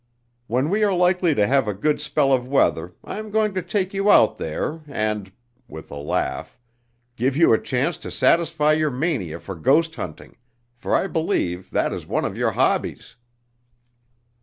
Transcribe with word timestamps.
When 0.47 0.71
we 0.71 0.83
are 0.83 0.95
likely 0.95 1.35
to 1.35 1.45
have 1.45 1.67
a 1.67 1.75
good 1.75 2.01
spell 2.01 2.33
of 2.33 2.47
weather 2.47 2.95
I 3.03 3.19
am 3.19 3.29
going 3.29 3.53
to 3.53 3.61
take 3.61 3.93
you 3.93 4.09
out 4.09 4.37
there 4.37 4.81
and" 4.87 5.31
(with 5.67 5.91
a 5.91 5.95
laugh) 5.95 6.57
"give 7.15 7.37
you 7.37 7.53
a 7.53 7.61
chance 7.61 7.99
to 7.99 8.09
satisfy 8.09 8.71
your 8.73 8.89
mania 8.89 9.39
for 9.39 9.53
ghost 9.53 9.93
hunting, 9.93 10.37
for 10.75 10.95
I 10.95 11.05
believe 11.05 11.69
that 11.69 11.93
is 11.93 12.07
one 12.07 12.25
of 12.25 12.35
your 12.35 12.53
hobbies." 12.53 13.15